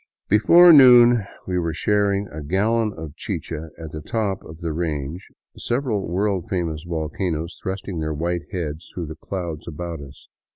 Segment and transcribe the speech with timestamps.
[0.29, 5.27] Before noon we were sharing a gallon of chicha at the top of the range,
[5.55, 10.27] several world famous volcanoes thrusting their white heads through the clouds about us.